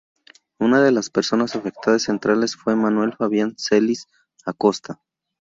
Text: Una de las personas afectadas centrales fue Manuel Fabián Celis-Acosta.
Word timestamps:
Una 0.57 0.81
de 0.81 0.91
las 0.91 1.11
personas 1.11 1.55
afectadas 1.55 2.01
centrales 2.01 2.55
fue 2.55 2.75
Manuel 2.75 3.13
Fabián 3.13 3.53
Celis-Acosta. 3.59 4.99